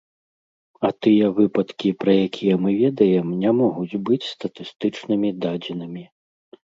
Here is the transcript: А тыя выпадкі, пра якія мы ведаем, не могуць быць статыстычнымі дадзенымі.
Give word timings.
А 0.87 0.89
тыя 1.05 1.27
выпадкі, 1.39 1.91
пра 2.01 2.15
якія 2.27 2.55
мы 2.65 2.69
ведаем, 2.83 3.27
не 3.47 3.51
могуць 3.61 3.99
быць 4.09 4.29
статыстычнымі 4.33 5.29
дадзенымі. 5.45 6.03